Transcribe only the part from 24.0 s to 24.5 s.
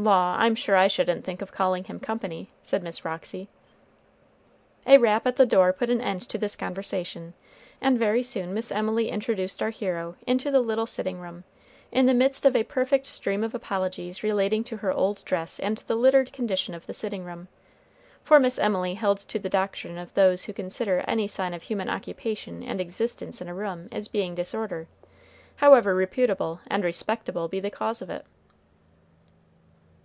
being